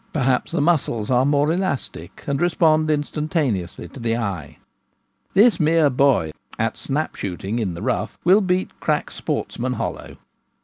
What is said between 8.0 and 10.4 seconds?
will beat crack sportsmen hollow.